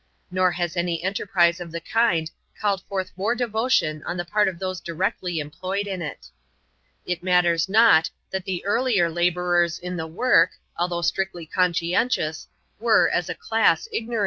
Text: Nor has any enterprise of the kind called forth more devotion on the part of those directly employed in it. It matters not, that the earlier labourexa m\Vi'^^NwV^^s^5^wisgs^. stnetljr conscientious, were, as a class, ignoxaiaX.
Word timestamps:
Nor 0.31 0.51
has 0.53 0.75
any 0.75 1.03
enterprise 1.03 1.59
of 1.59 1.71
the 1.71 1.79
kind 1.79 2.31
called 2.59 2.81
forth 2.89 3.11
more 3.15 3.35
devotion 3.35 4.01
on 4.03 4.17
the 4.17 4.25
part 4.25 4.47
of 4.47 4.57
those 4.57 4.81
directly 4.81 5.37
employed 5.39 5.85
in 5.85 6.01
it. 6.01 6.27
It 7.05 7.21
matters 7.21 7.69
not, 7.69 8.09
that 8.31 8.45
the 8.45 8.65
earlier 8.65 9.11
labourexa 9.11 9.79
m\Vi'^^NwV^^s^5^wisgs^. 9.83 10.49
stnetljr 10.79 11.51
conscientious, 11.51 12.47
were, 12.79 13.11
as 13.11 13.29
a 13.29 13.35
class, 13.35 13.87
ignoxaiaX. 13.93 14.19